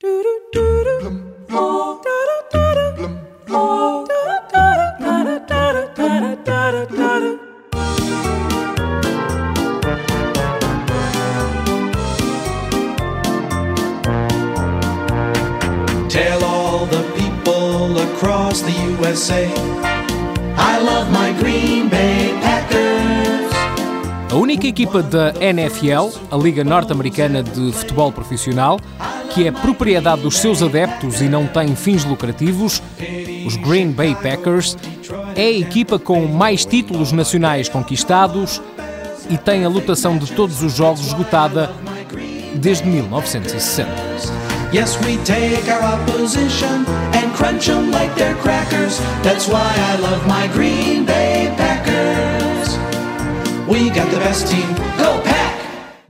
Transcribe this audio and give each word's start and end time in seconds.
Tell 0.00 0.14
all 16.44 16.86
the 16.86 17.02
people 17.16 17.98
across 17.98 18.60
the 18.62 18.70
USA 19.00 19.50
I 20.56 20.78
love 20.78 21.10
my 21.10 21.32
Green 21.40 21.88
Bay 21.88 22.38
Packers. 22.40 23.52
A 24.30 24.36
única 24.36 24.68
equipa 24.68 25.02
da 25.02 25.32
NFL, 25.40 26.12
a 26.30 26.36
Liga 26.36 26.62
Norte-Americana 26.62 27.42
de 27.42 27.72
Futebol 27.72 28.12
Profissional, 28.12 28.78
que 29.34 29.46
é 29.46 29.52
propriedade 29.52 30.22
dos 30.22 30.38
seus 30.38 30.62
adeptos 30.62 31.20
e 31.20 31.28
não 31.28 31.46
tem 31.46 31.74
fins 31.74 32.04
lucrativos, 32.04 32.82
os 33.46 33.56
Green 33.56 33.92
Bay 33.92 34.14
Packers, 34.14 34.76
é 35.36 35.42
a 35.42 35.58
equipa 35.58 35.98
com 35.98 36.26
mais 36.26 36.64
títulos 36.64 37.12
nacionais 37.12 37.68
conquistados 37.68 38.60
e 39.30 39.36
tem 39.36 39.64
a 39.64 39.68
lotação 39.68 40.16
de 40.16 40.32
todos 40.32 40.62
os 40.62 40.74
jogos 40.74 41.06
esgotada 41.06 41.70
desde 42.54 42.86
1960. 42.86 43.88
Yes, 44.70 44.98
we 45.00 45.16
take 45.24 45.66
our 45.70 45.82
opposition 45.82 46.84
and 47.14 47.32
crunch 47.34 47.68
them 47.68 47.90
like 47.90 48.14
they're 48.16 48.36
crackers. 48.36 48.98
That's 49.22 49.48
why 49.48 49.72
I 49.74 49.96
love 49.96 50.26
my 50.26 50.46
Green 50.48 51.06
Bay 51.06 51.54
Packers. 51.56 52.76
We 53.66 53.88
got 53.88 54.10
the 54.10 54.18
best 54.18 54.46
team. 54.48 54.74
Go 54.98 55.27